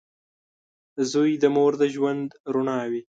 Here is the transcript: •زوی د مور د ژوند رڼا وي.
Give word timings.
•زوی 1.11 1.31
د 1.39 1.45
مور 1.55 1.73
د 1.81 1.83
ژوند 1.93 2.27
رڼا 2.53 2.79
وي. 2.91 3.01